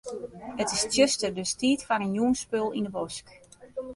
[0.61, 3.27] It is tsjuster, dus tiid foar in jûnsspul yn 'e bosk.